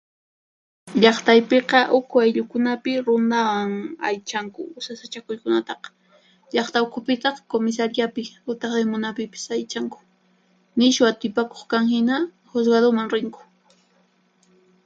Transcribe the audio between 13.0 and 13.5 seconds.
rinku.